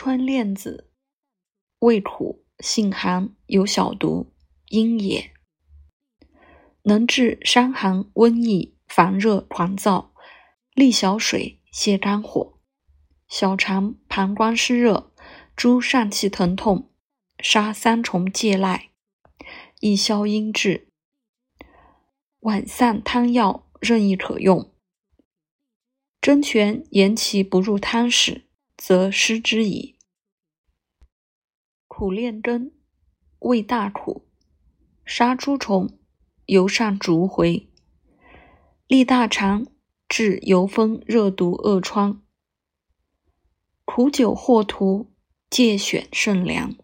[0.00, 0.92] 穿链子，
[1.80, 4.32] 味苦，性寒，有小毒，
[4.68, 5.32] 阴也。
[6.82, 10.10] 能治伤寒、瘟疫、烦热、狂燥，
[10.72, 12.60] 利小水，泻肝火。
[13.26, 15.12] 小肠、膀胱湿热，
[15.56, 16.92] 诸疝气疼痛，
[17.40, 18.90] 杀三重疥赖，
[19.80, 20.92] 易消阴滞。
[22.42, 24.72] 晚散汤药任意可用。
[26.20, 28.46] 真泉言其不入汤室，
[28.76, 29.97] 则失之矣。
[31.98, 32.70] 苦练根，
[33.40, 34.22] 味大苦，
[35.04, 35.98] 杀诸虫，
[36.46, 37.68] 尤善逐回，
[38.86, 39.66] 利大肠，
[40.08, 42.22] 治油风热毒恶疮。
[43.84, 45.10] 苦酒或涂，
[45.50, 46.76] 戒选甚良。